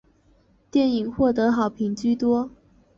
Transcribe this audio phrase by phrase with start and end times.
[0.71, 2.49] 电影获得好评居多。